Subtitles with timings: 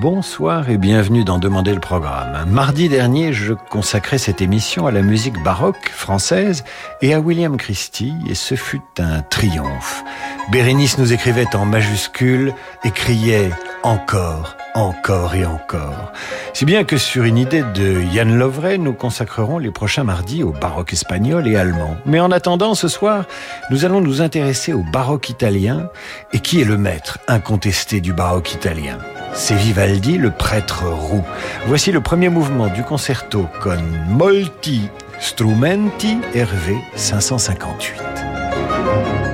[0.00, 2.48] Bonsoir et bienvenue dans Demander le programme.
[2.48, 6.64] Mardi dernier, je consacrais cette émission à la musique baroque française
[7.02, 10.02] et à William Christie et ce fut un triomphe.
[10.50, 13.50] Bérénice nous écrivait en majuscules et criait
[13.82, 16.12] encore encore et encore.
[16.52, 20.52] Si bien que sur une idée de Yann Lovray, nous consacrerons les prochains mardis au
[20.52, 21.96] baroque espagnol et allemand.
[22.06, 23.24] Mais en attendant, ce soir,
[23.70, 25.88] nous allons nous intéresser au baroque italien.
[26.32, 28.98] Et qui est le maître incontesté du baroque italien?
[29.32, 31.24] C'est Vivaldi, le prêtre roux.
[31.66, 34.88] Voici le premier mouvement du concerto con molti
[35.20, 39.29] strumenti Hervé 558.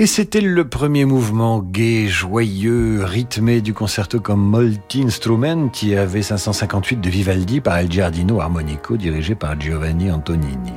[0.00, 7.00] Et c'était le premier mouvement gai, joyeux, rythmé du concerto comme Molti Instrumenti avait 558
[7.00, 10.72] de Vivaldi par El Giardino Armonico dirigé par Giovanni Antonini.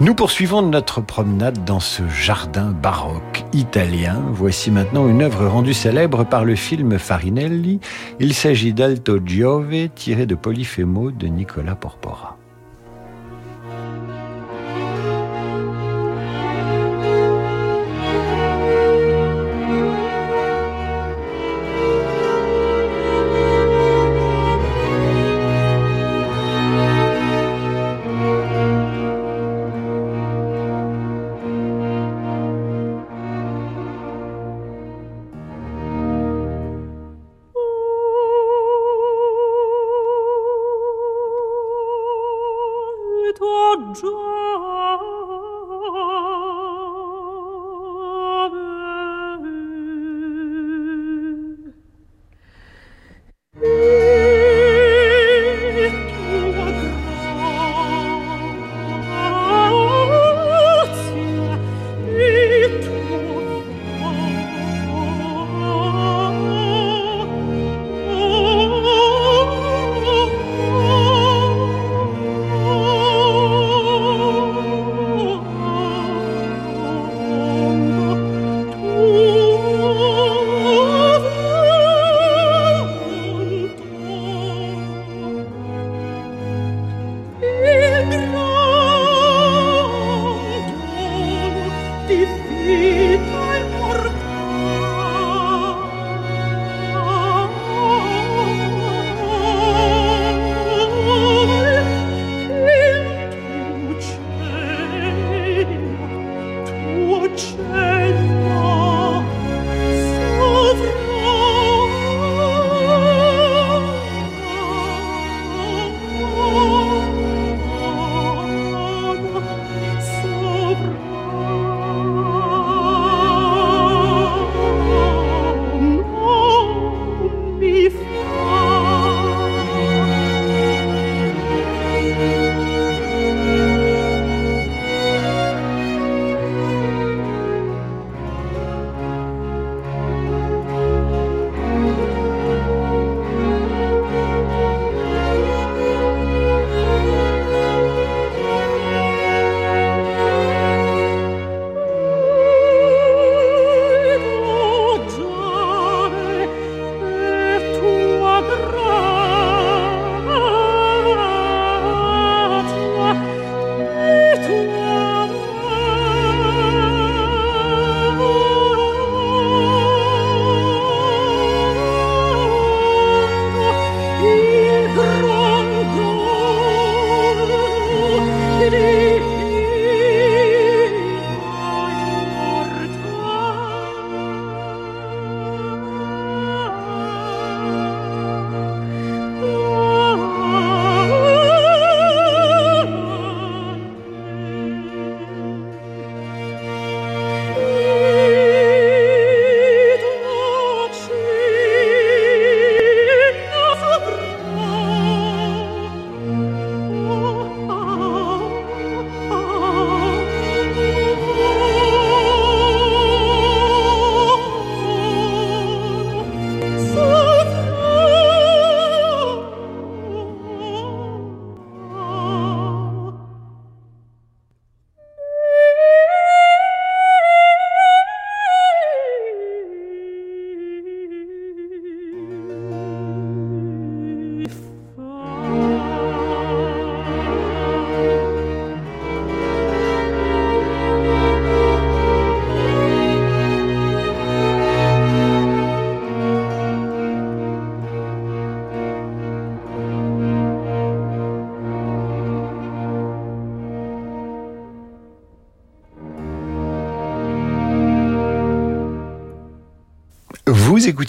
[0.00, 4.22] Nous poursuivons notre promenade dans ce jardin baroque italien.
[4.30, 7.80] Voici maintenant une œuvre rendue célèbre par le film Farinelli.
[8.20, 12.39] Il s'agit d'Alto Giove tiré de Polifemo de Nicola Porpora.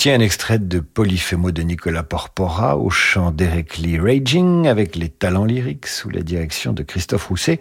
[0.02, 5.10] Écoutiez un extrait de Polyphémo de Nicolas Porpora au chant d'Eric Lee Raging avec les
[5.10, 7.60] talents lyriques sous la direction de Christophe Rousset.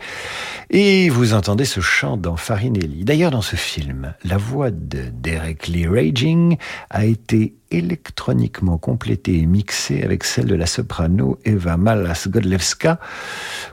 [0.70, 3.04] Et vous entendez ce chant dans Farinelli.
[3.04, 6.56] D'ailleurs, dans ce film, la voix de Derek Lee Raging
[6.88, 13.00] a été électroniquement complétée et mixée avec celle de la soprano Eva Malas-Godlewska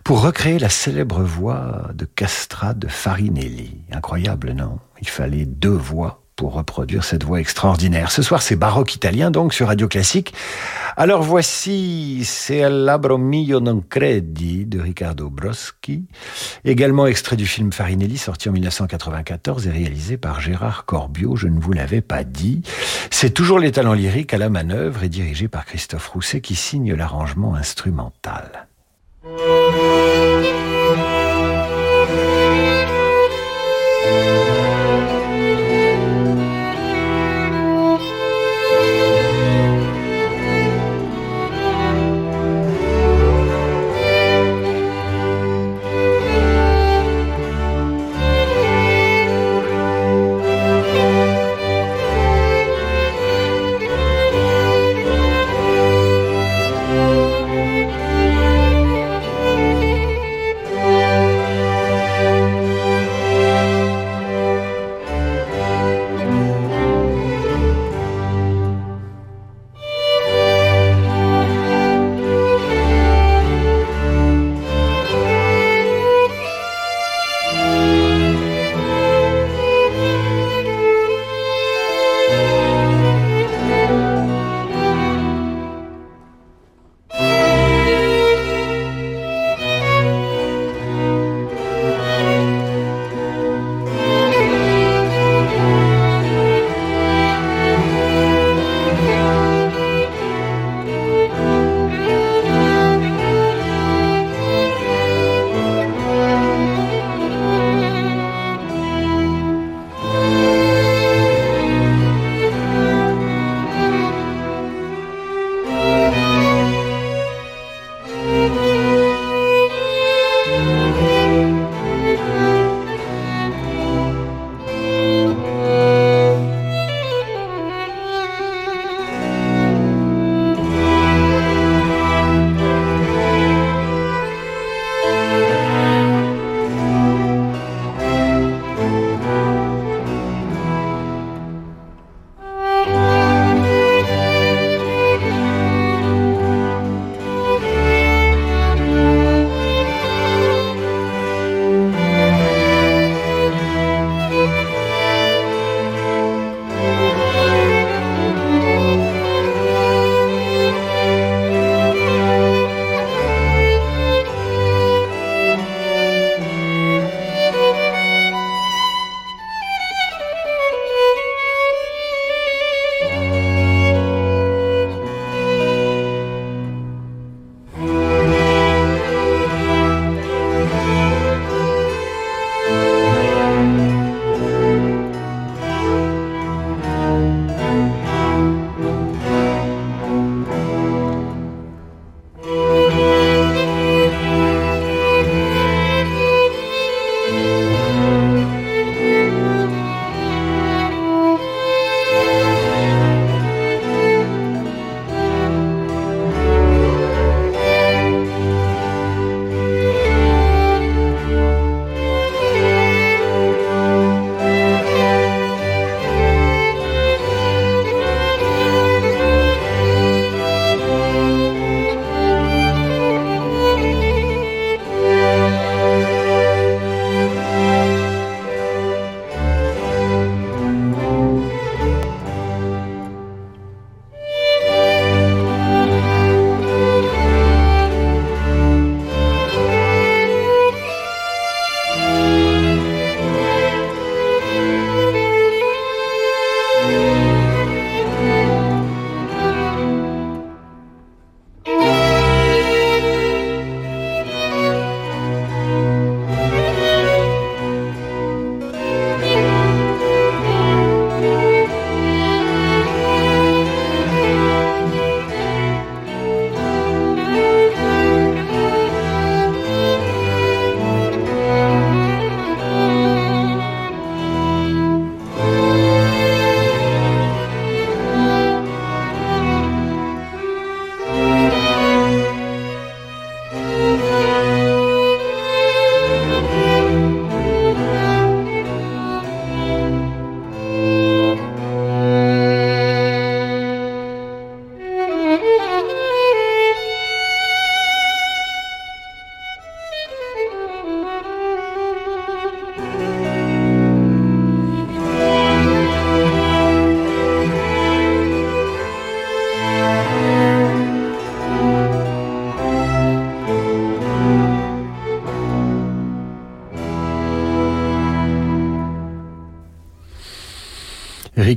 [0.03, 3.85] pour recréer la célèbre voix de Castra de Farinelli.
[3.93, 4.79] Incroyable, non?
[4.99, 8.11] Il fallait deux voix pour reproduire cette voix extraordinaire.
[8.11, 10.33] Ce soir, c'est baroque italien, donc, sur Radio Classique.
[10.95, 16.05] Alors voici C'est Labro mio non credi de Riccardo Broschi,
[16.63, 21.59] également extrait du film Farinelli, sorti en 1994 et réalisé par Gérard Corbiot, je ne
[21.59, 22.61] vous l'avais pas dit.
[23.11, 26.93] C'est toujours les talents lyriques à la manœuvre et dirigé par Christophe Rousset qui signe
[26.93, 28.67] l'arrangement instrumental.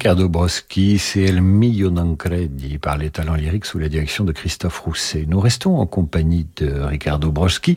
[0.00, 4.32] Ricardo Broschi, c'est El Mio non credi par les talents lyriques sous la direction de
[4.32, 5.26] Christophe Rousset.
[5.28, 7.76] Nous restons en compagnie de Ricardo Broschi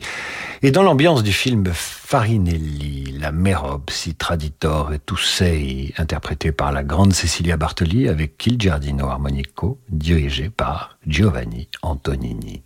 [0.62, 6.82] et dans l'ambiance du film Farinelli, la Merob, si traditor et Toussei, interprété par la
[6.82, 12.62] grande Cecilia Bartoli avec Il Giardino Armonico, dirigé par Giovanni Antonini.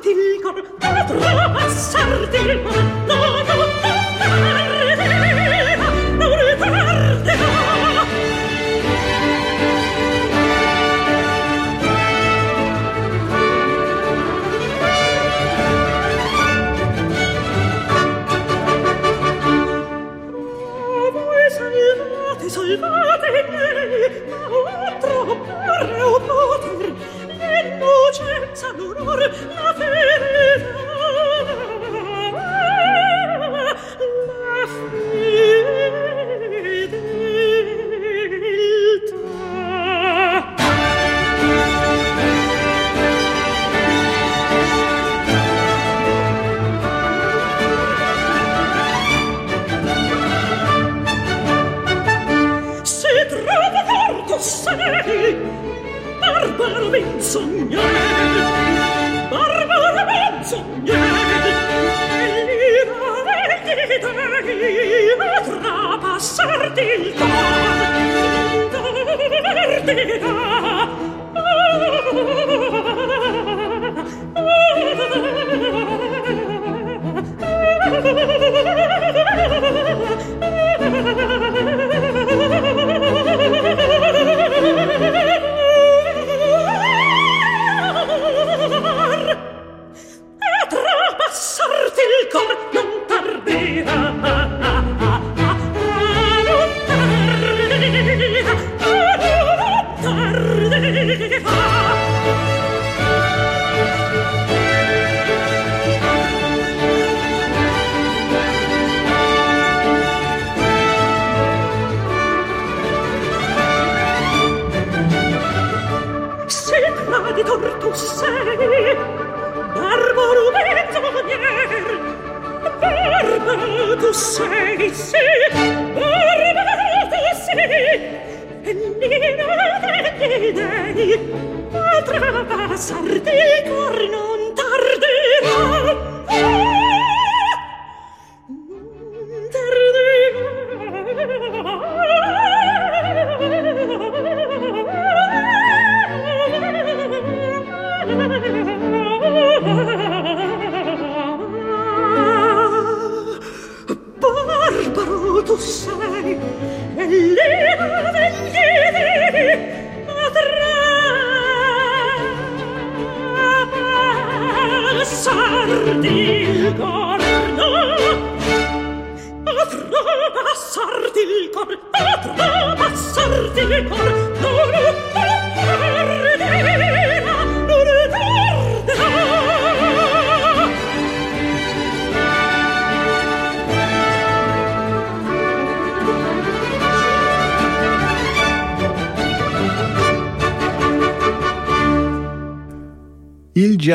[0.00, 0.14] di
[0.96, 3.91] torto sei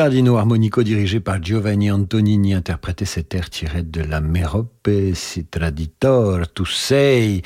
[0.08, 6.50] Giardino Armonico dirigé par Giovanni Antonini interprétait cet air tiré de la Merope si traditor
[6.50, 7.42] tu sei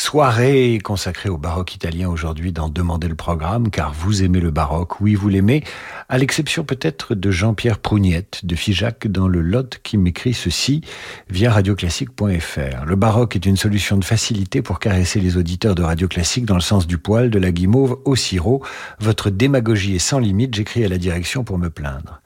[0.00, 5.02] soirée consacrée au baroque italien aujourd'hui dans Demander le programme car vous aimez le baroque
[5.02, 5.62] oui vous l'aimez
[6.08, 10.80] à l'exception peut-être de Jean-Pierre Prougnette de Figeac dans le Lot qui m'écrit ceci
[11.28, 12.84] via radioclassique.fr.
[12.86, 16.54] Le baroque est une solution de facilité pour caresser les auditeurs de Radio Classique dans
[16.54, 18.64] le sens du poil, de la guimauve au sirop.
[19.00, 22.22] Votre démagogie est sans limite, j'écris à la direction pour me plaindre.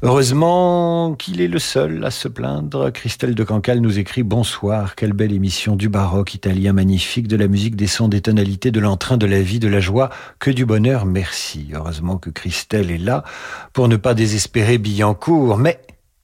[0.00, 2.90] Heureusement qu'il est le seul à se plaindre.
[2.90, 7.48] Christelle de Cancale nous écrit Bonsoir, quelle belle émission du baroque italien magnifique, de la
[7.48, 10.64] musique, des sons, des tonalités, de l'entrain, de la vie, de la joie, que du
[10.64, 11.70] bonheur, merci.
[11.74, 13.24] Heureusement que Christelle est là
[13.72, 15.80] pour ne pas désespérer Billancourt, mais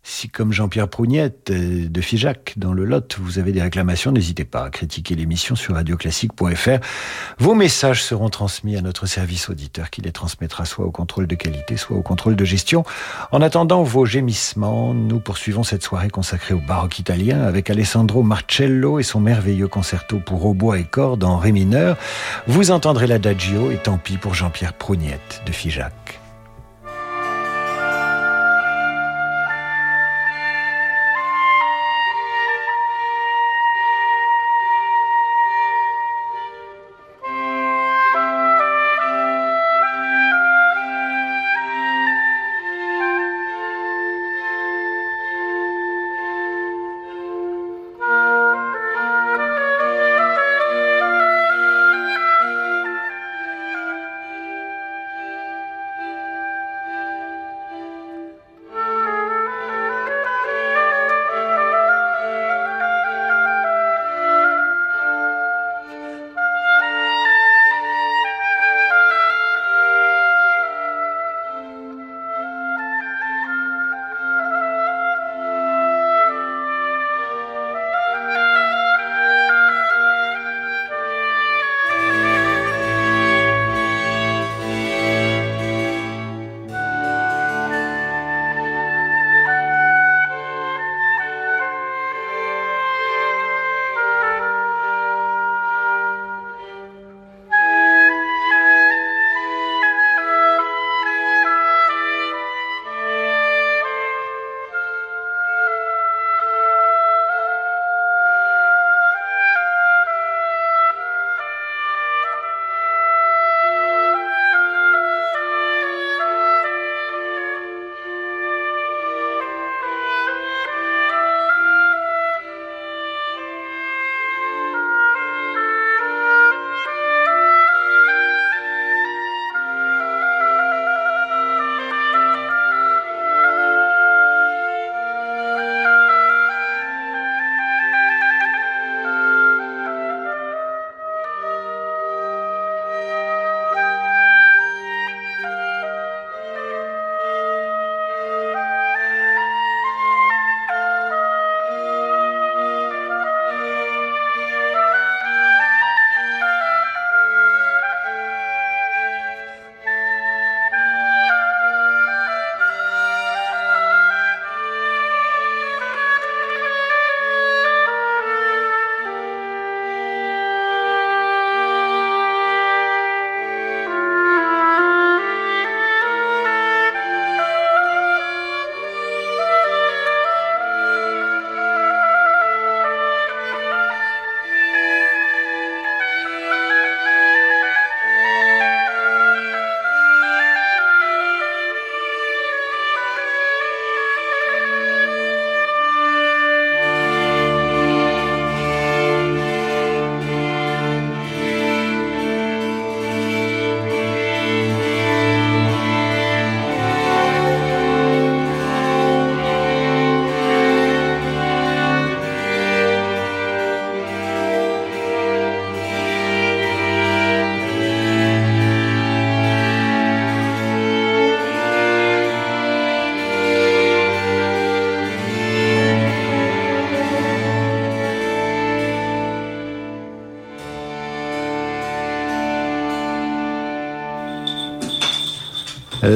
[0.07, 4.45] si, comme Jean-Pierre Prougnette euh, de Figeac dans le Lot, vous avez des réclamations, n'hésitez
[4.45, 6.79] pas à critiquer l'émission sur radioclassique.fr.
[7.39, 11.35] Vos messages seront transmis à notre service auditeur qui les transmettra soit au contrôle de
[11.35, 12.85] qualité, soit au contrôle de gestion.
[13.33, 18.99] En attendant vos gémissements, nous poursuivons cette soirée consacrée au baroque italien avec Alessandro Marcello
[18.99, 21.97] et son merveilleux concerto pour hautbois et cordes en ré mineur.
[22.47, 26.24] Vous entendrez l'adagio et tant pis pour Jean-Pierre Prougnette de Figeac.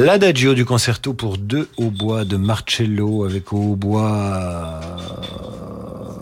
[0.08, 4.80] L'adagio du concerto pour deux hautbois de Marcello avec au hautbois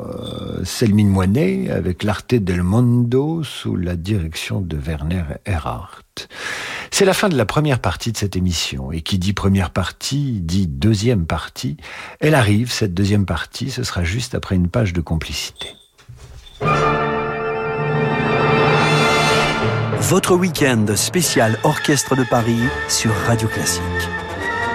[0.00, 6.26] euh, Selmine Moinet avec l'Arte del Mondo sous la direction de Werner Erhardt.
[6.90, 10.40] C'est la fin de la première partie de cette émission et qui dit première partie
[10.40, 11.76] dit deuxième partie.
[12.18, 15.68] Elle arrive, cette deuxième partie, ce sera juste après une page de complicité.
[20.08, 23.82] Votre week-end spécial Orchestre de Paris sur Radio Classique.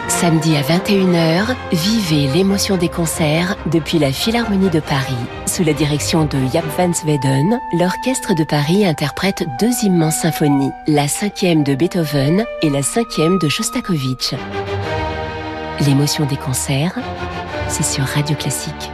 [0.10, 5.16] Samedi à 21h, vivez l'émotion des concerts depuis la Philharmonie de Paris.
[5.46, 11.08] Sous la direction de Jaap van Zweden, l'Orchestre de Paris interprète deux immenses symphonies, la
[11.08, 14.36] cinquième de Beethoven et la cinquième de Shostakovich.
[15.88, 17.00] L'émotion des concerts,
[17.70, 18.92] c'est sur Radio Classique.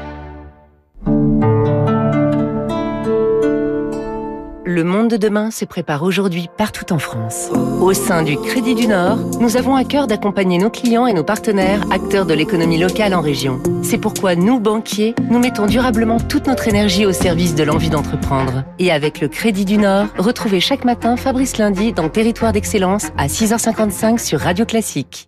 [4.77, 7.49] Le monde de demain se prépare aujourd'hui partout en France.
[7.81, 11.23] Au sein du Crédit du Nord, nous avons à cœur d'accompagner nos clients et nos
[11.23, 13.59] partenaires, acteurs de l'économie locale en région.
[13.81, 18.65] C'est pourquoi nous, banquiers, nous mettons durablement toute notre énergie au service de l'envie d'entreprendre.
[18.77, 23.25] Et avec le Crédit du Nord, retrouvez chaque matin Fabrice Lundi dans Territoire d'Excellence à
[23.25, 25.27] 6h55 sur Radio Classique.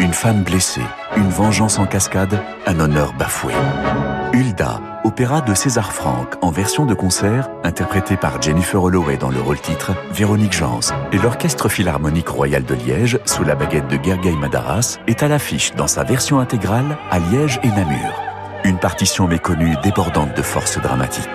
[0.00, 3.52] Une femme blessée, une vengeance en cascade, un honneur bafoué.
[4.32, 9.40] Hulda, opéra de César Franck en version de concert, interprété par Jennifer Holloway dans le
[9.40, 10.78] rôle-titre, Véronique Jans
[11.10, 15.74] et l'Orchestre Philharmonique Royal de Liège, sous la baguette de Gergely Madaras, est à l'affiche
[15.74, 18.22] dans sa version intégrale à Liège et Namur.
[18.62, 21.26] Une partition méconnue débordante de force dramatique.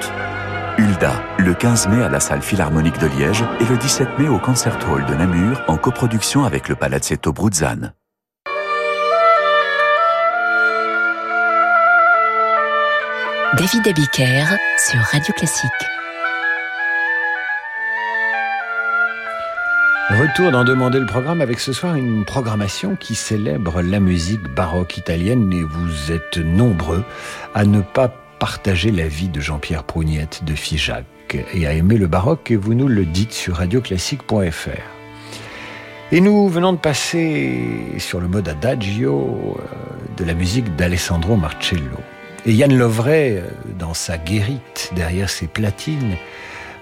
[0.77, 4.39] Hulda, le 15 mai à la salle Philharmonique de Liège et le 17 mai au
[4.39, 7.93] Concert Hall de Namur en coproduction avec le Palazzetto Bruzzane.
[13.55, 14.45] David Abiker
[14.79, 15.69] sur Radio Classique.
[20.09, 24.97] Retour d'en demander le programme avec ce soir une programmation qui célèbre la musique baroque
[24.97, 27.03] italienne et vous êtes nombreux
[27.53, 31.05] à ne pas partager la vie de Jean-Pierre Prougnette de Figeac
[31.53, 34.69] et à aimer le baroque et vous nous le dites sur radioclassique.fr.
[36.11, 41.99] Et nous venons de passer sur le mode adagio euh, de la musique d'Alessandro Marcello.
[42.45, 43.47] Et Yann Lovray, euh,
[43.79, 46.17] dans sa guérite derrière ses platines,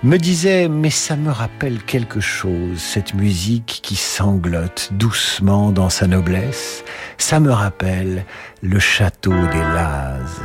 [0.02, 6.08] me disait Mais ça me rappelle quelque chose, cette musique qui sanglote doucement dans sa
[6.08, 6.84] noblesse.
[7.20, 8.26] Ça me rappelle
[8.64, 10.42] le château des Lazes.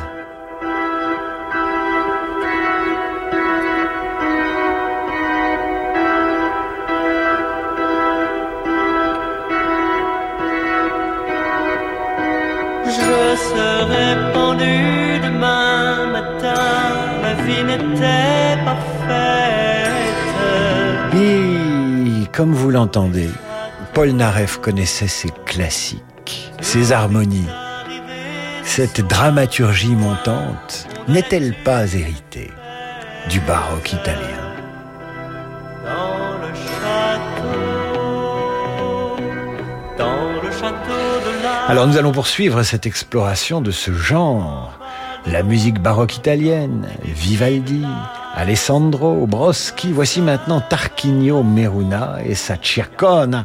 [12.85, 15.06] Je serai pendu
[16.47, 20.15] matin, ma vie n'était pas faite.
[21.15, 23.31] Et comme vous l'entendez,
[23.95, 27.49] Paul Naref connaissait ses classiques, ses harmonies.
[28.65, 32.51] Cette dramaturgie montante n'est-elle pas héritée
[33.31, 34.43] du baroque italien?
[35.85, 37.57] Dans le château,
[39.97, 41.67] dans le château de la.
[41.69, 44.79] Alors nous allons poursuivre cette exploration de ce genre.
[45.33, 47.83] La musique baroque italienne, Vivaldi,
[48.35, 53.45] Alessandro, Broschi, voici maintenant Tarquinio Meruna et sa Ciacona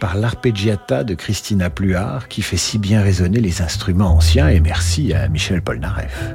[0.00, 5.14] par l'arpeggiata de Christina Pluart qui fait si bien résonner les instruments anciens et merci
[5.14, 6.34] à Michel Polnareff.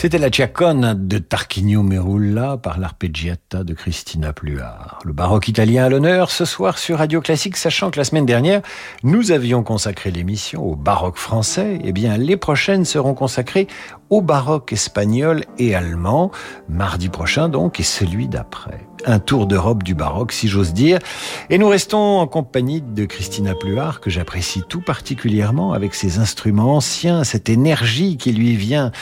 [0.00, 4.98] C'était la Ciacone de Tarquinio Merulla par l'arpeggiata de Christina Pluart.
[5.04, 8.62] Le baroque italien à l'honneur ce soir sur Radio Classique, sachant que la semaine dernière,
[9.02, 11.80] nous avions consacré l'émission au baroque français.
[11.84, 13.66] Eh bien, les prochaines seront consacrées
[14.08, 16.30] au baroque espagnol et allemand,
[16.70, 18.89] mardi prochain donc, et celui d'après.
[19.06, 20.98] Un tour d'Europe du baroque, si j'ose dire.
[21.48, 26.76] Et nous restons en compagnie de Christina Pluart, que j'apprécie tout particulièrement avec ses instruments
[26.76, 28.92] anciens, cette énergie qui lui vient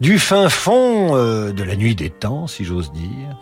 [0.00, 3.36] du fin fond euh, de la nuit des temps, si j'ose dire,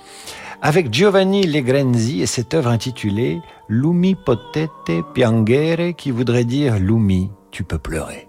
[0.61, 7.65] avec Giovanni Legrenzi et cette œuvre intitulée Lumi potete piangere, qui voudrait dire Lumi, tu
[7.65, 8.29] peux pleurer.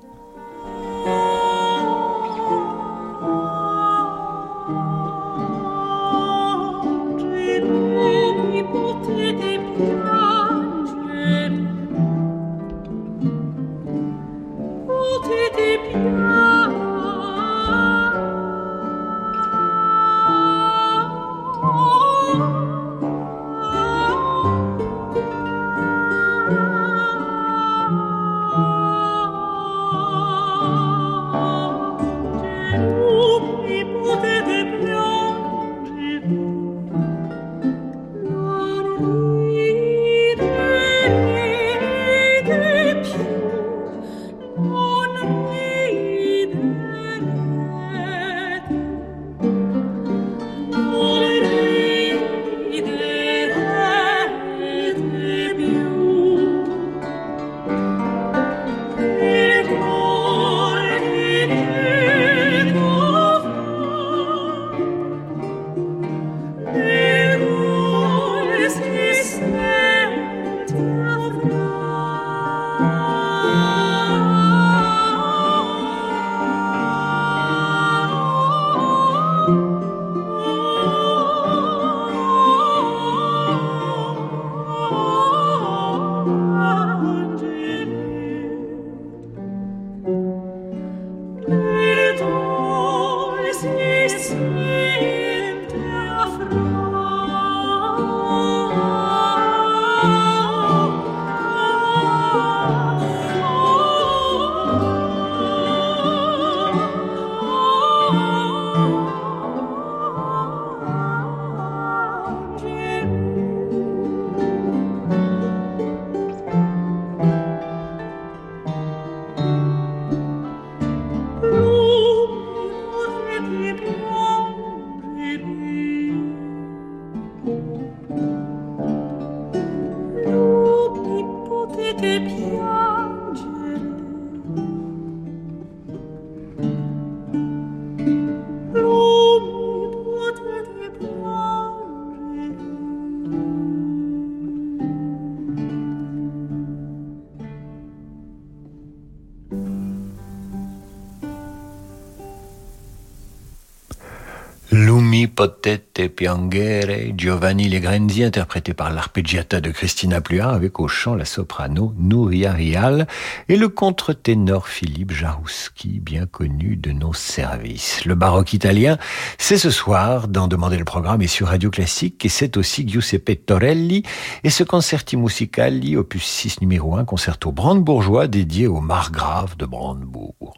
[155.44, 161.94] Potete Piangere, Giovanni Legrenzi, interprété par l'arpeggiata de Christina Pluart, avec au chant la soprano
[161.98, 163.08] Nouria Rial
[163.50, 168.06] et le contre-ténor Philippe Jarouski, bien connu de nos services.
[168.06, 168.98] Le baroque italien,
[169.38, 173.46] c'est ce soir dans Demander le programme et sur Radio Classique, et c'est aussi Giuseppe
[173.46, 174.04] Torelli
[174.46, 180.54] et ce Concerti Musicali, opus 6 numéro 1, concerto brandebourgeois dédié au margrave de Brandebourg.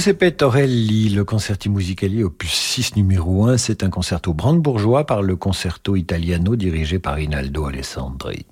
[0.00, 5.36] Giuseppe Torelli, le Concerti Musicali opus 6 numéro 1, c'est un concerto brandebourgeois par le
[5.36, 8.46] Concerto Italiano dirigé par Rinaldo Alessandri.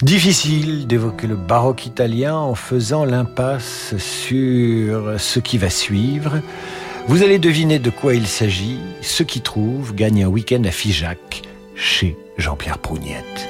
[0.00, 6.40] Difficile d'évoquer le baroque italien en faisant l'impasse sur ce qui va suivre.
[7.06, 8.78] Vous allez deviner de quoi il s'agit.
[9.02, 11.42] Ceux qui trouvent gagnent un week-end à Figeac
[11.76, 13.48] chez Jean-Pierre Prougnette.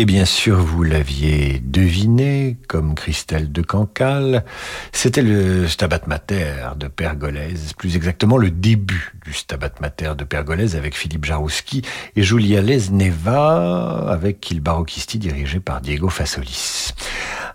[0.00, 4.44] Et bien sûr, vous l'aviez deviné, comme Christelle de Cancale,
[4.92, 10.76] c'était le Stabat Mater de Pergolèse, plus exactement le début du Stabat Mater de Pergolèse
[10.76, 11.82] avec Philippe Jarouski
[12.14, 16.94] et Julia Lesneva avec Il Barocchisti dirigé par Diego Fasolis.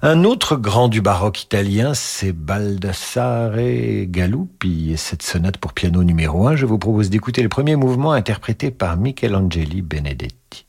[0.02, 3.56] Un autre grand du baroque italien, c'est Baldassare
[4.08, 6.58] Galuppi et cette sonate pour piano numéro 1.
[6.58, 10.66] Je vous propose d'écouter le premier mouvement interprété par Michelangeli Benedetti.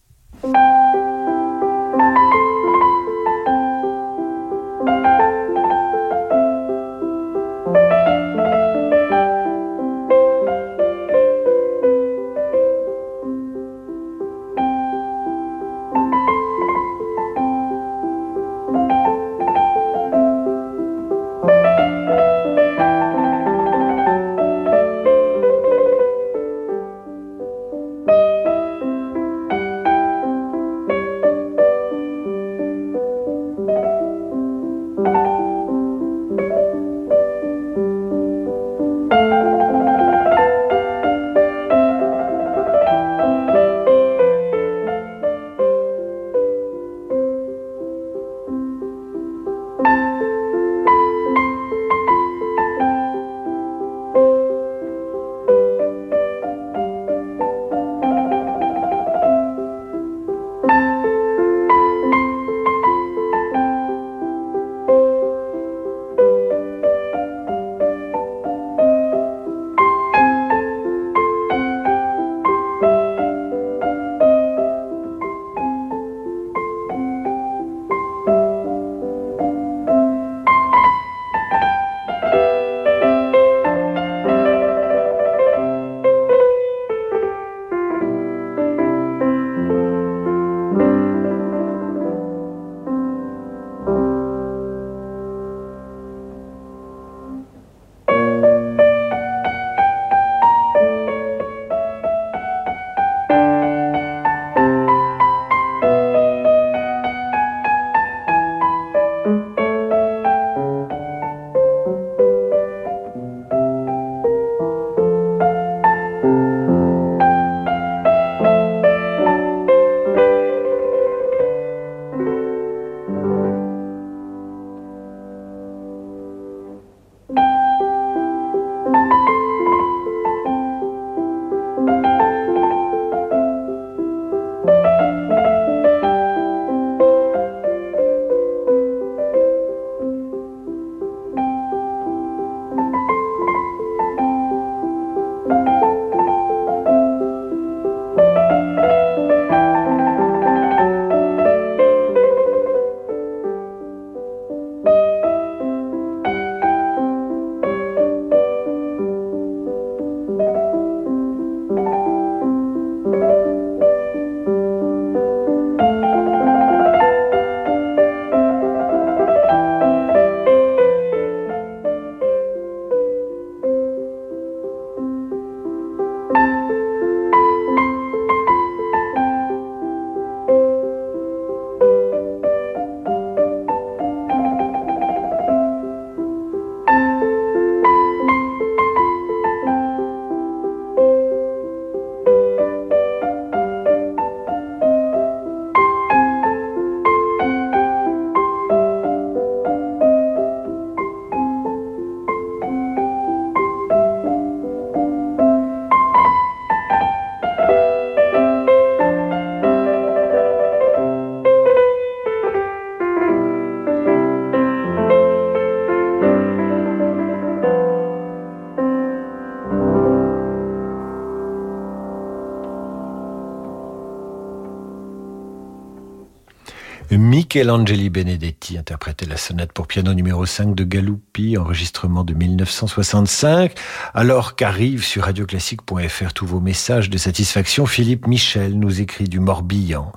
[227.54, 233.74] Michelangeli Benedetti interprétait la sonate pour piano numéro 5 de Galuppi, enregistrement de 1965.
[234.12, 240.10] Alors qu'arrive sur radioclassique.fr tous vos messages de satisfaction, Philippe Michel nous écrit du Morbihan.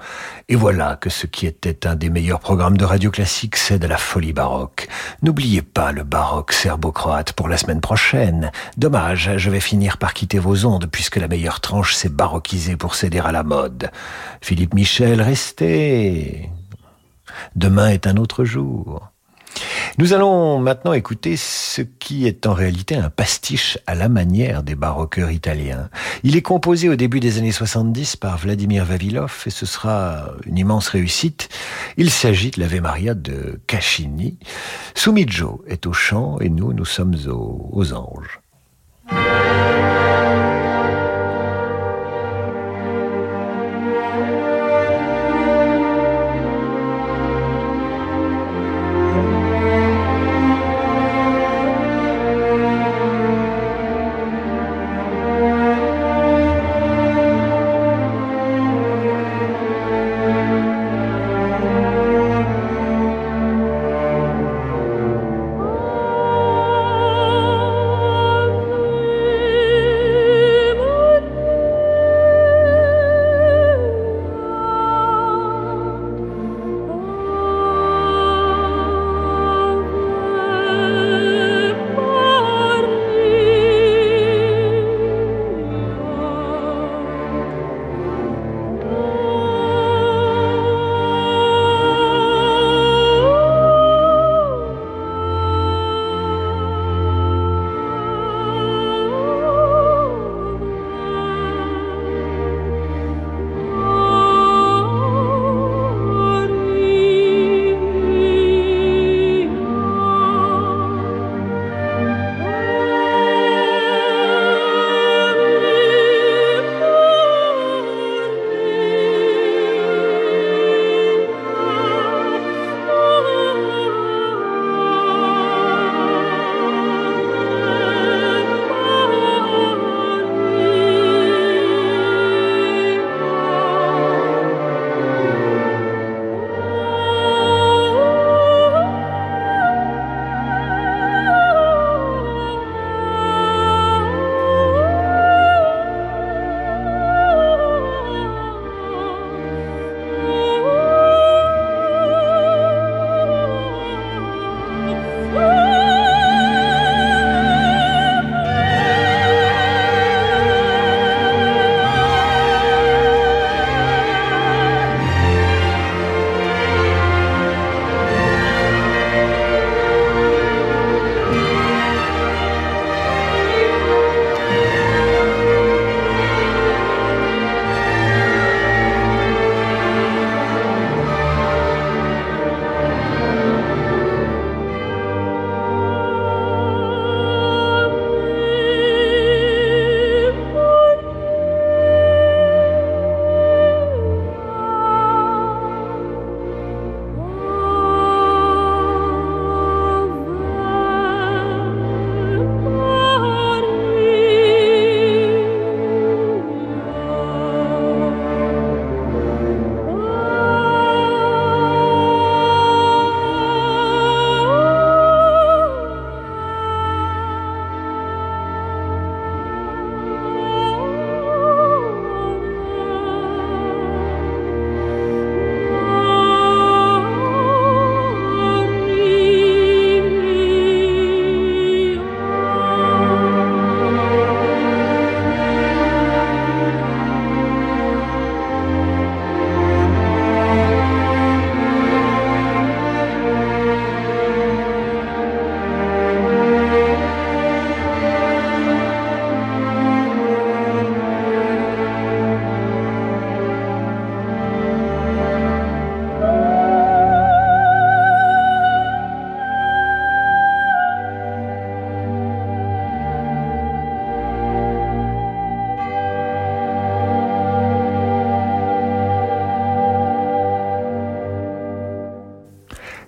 [0.49, 3.87] Et voilà que ce qui était un des meilleurs programmes de Radio Classique cède à
[3.87, 4.87] la folie baroque.
[5.21, 8.51] N'oubliez pas le baroque serbo-croate pour la semaine prochaine.
[8.77, 12.95] Dommage, je vais finir par quitter vos ondes puisque la meilleure tranche s'est baroquisée pour
[12.95, 13.91] céder à la mode.
[14.41, 16.49] Philippe Michel, restez.
[17.55, 19.11] Demain est un autre jour.
[19.97, 24.75] Nous allons maintenant écouter ce qui est en réalité un pastiche à la manière des
[24.75, 25.89] baroqueurs italiens.
[26.23, 30.59] Il est composé au début des années 70 par Vladimir Vavilov et ce sera une
[30.59, 31.49] immense réussite.
[31.97, 34.37] Il s'agit de l'Ave Maria de Caccini.
[34.93, 38.39] Sumijo est au chant et nous, nous sommes aux anges.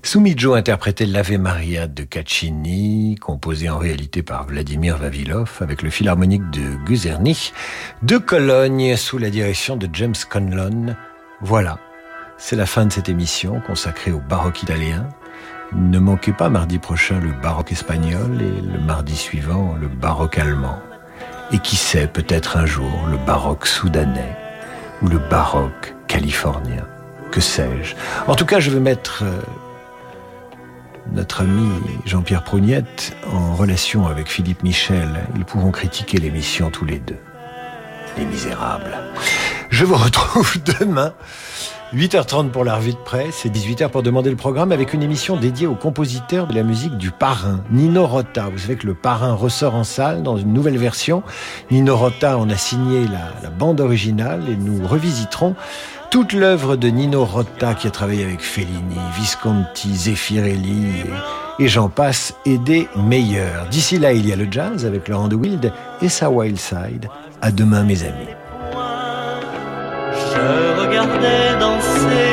[0.10, 6.50] Sumijo interprétait l'Ave Maria de Caccini, composé en réalité par Vladimir Vavilov avec le philharmonique
[6.50, 7.54] de Guzernich,
[8.02, 10.96] de Cologne sous la direction de James Conlon.
[11.42, 11.78] Voilà,
[12.40, 15.08] c'est la fin de cette émission consacrée au baroque italien.
[15.76, 20.80] Ne manquez pas mardi prochain le baroque espagnol et le mardi suivant le baroque allemand.
[21.52, 24.36] Et qui sait, peut-être un jour le baroque soudanais
[25.04, 26.88] ou le baroque californien.
[27.30, 27.94] Que sais-je?
[28.26, 29.40] En tout cas, je vais mettre euh,
[31.14, 31.70] notre ami
[32.06, 35.28] Jean-Pierre Prognette en relation avec Philippe Michel.
[35.36, 37.18] Ils pourront critiquer l'émission tous les deux.
[38.18, 38.98] Les misérables.
[39.70, 41.14] Je vous retrouve demain.
[41.94, 45.38] 8h30 pour la revue de presse et 18h pour demander le programme avec une émission
[45.38, 48.50] dédiée aux compositeurs de la musique du parrain, Nino Rota.
[48.52, 51.24] Vous savez que le parrain ressort en salle dans une nouvelle version.
[51.72, 55.56] Nino Rota en a signé la, la bande originale et nous revisiterons
[56.10, 61.04] toute l'œuvre de Nino Rota qui a travaillé avec Fellini, Visconti, Zeffirelli
[61.60, 63.68] et, j'en passe et des meilleurs.
[63.70, 67.10] D'ici là, il y a le jazz avec Laurent de Wild et sa Wild Side.
[67.42, 68.30] À demain, mes amis.
[70.12, 72.30] Je regardais danser.